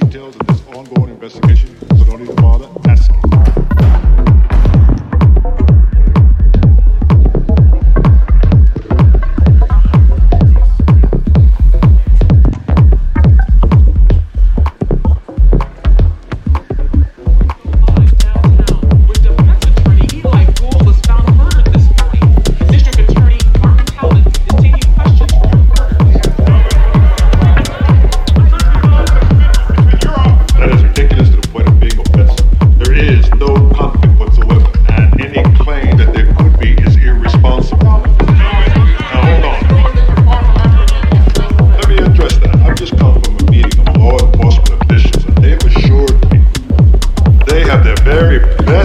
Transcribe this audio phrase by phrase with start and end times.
[0.00, 3.33] details of this ongoing investigation, so don't even bother asking.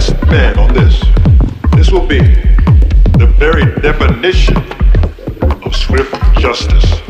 [0.00, 0.98] Best man on this.
[1.76, 2.20] This will be
[3.18, 4.56] the very definition
[5.62, 7.00] of swift justice.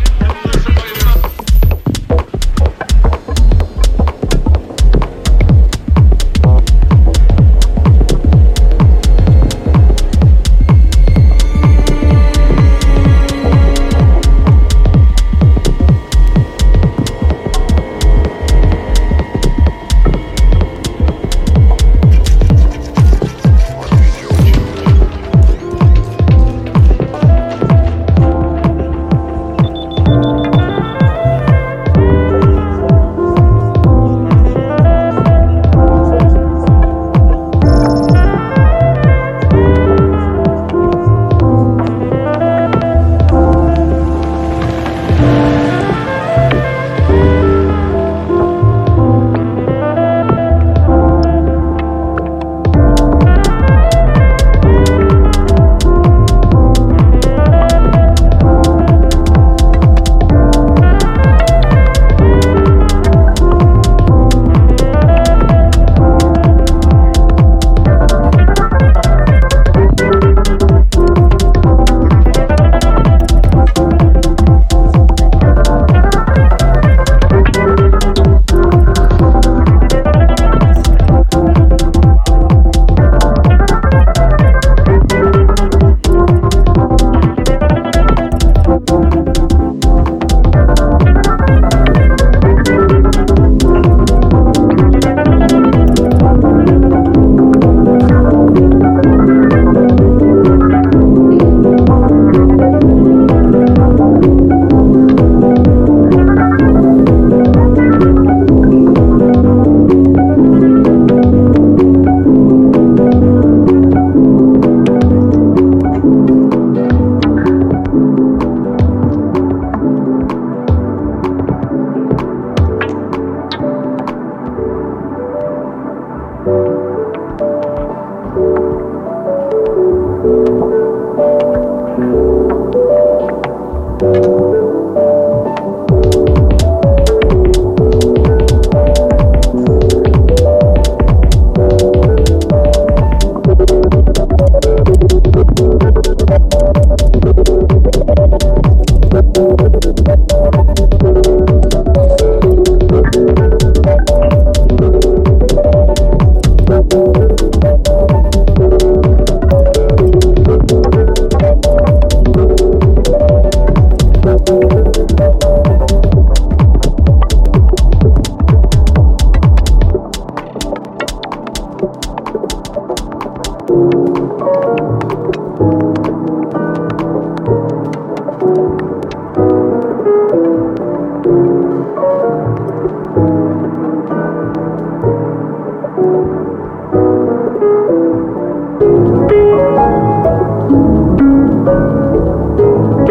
[191.62, 193.11] Thank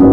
[0.00, 0.11] you.